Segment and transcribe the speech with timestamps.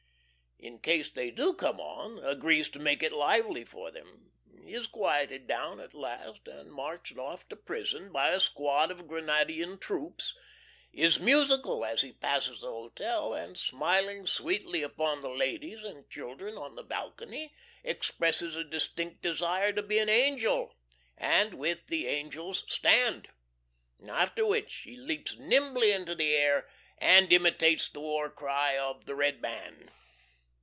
[0.63, 4.31] In case they do come on, agrees to make it lively for them.
[4.63, 9.79] Is quieted down at last, and marched off to prison, by a squad of Grenadian
[9.79, 10.35] troops.
[10.93, 16.55] Is musical as he passes the hotel, and smiling sweetly upon the ladies and children
[16.57, 20.75] on the balcony, expresses a distinct desire to be an Angel,
[21.17, 23.29] and with the Angels stand.
[24.07, 26.67] After which he leaps nimbly into the air
[26.99, 29.89] and imitates the war cry of the red man.